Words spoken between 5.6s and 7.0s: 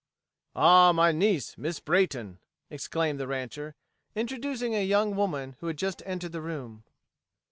had just entered the room.